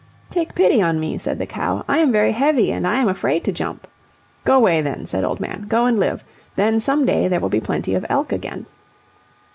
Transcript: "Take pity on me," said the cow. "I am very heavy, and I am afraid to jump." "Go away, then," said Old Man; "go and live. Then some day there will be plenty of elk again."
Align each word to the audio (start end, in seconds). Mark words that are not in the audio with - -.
"Take 0.31 0.55
pity 0.55 0.81
on 0.81 0.99
me," 0.99 1.19
said 1.19 1.37
the 1.37 1.45
cow. 1.45 1.85
"I 1.87 1.99
am 1.99 2.11
very 2.11 2.31
heavy, 2.31 2.71
and 2.71 2.87
I 2.87 2.95
am 3.01 3.07
afraid 3.07 3.43
to 3.43 3.51
jump." 3.51 3.87
"Go 4.43 4.55
away, 4.55 4.81
then," 4.81 5.05
said 5.05 5.23
Old 5.23 5.39
Man; 5.39 5.67
"go 5.69 5.85
and 5.85 5.99
live. 5.99 6.25
Then 6.55 6.79
some 6.79 7.05
day 7.05 7.27
there 7.27 7.39
will 7.39 7.49
be 7.49 7.61
plenty 7.61 7.93
of 7.93 8.07
elk 8.09 8.31
again." 8.31 8.65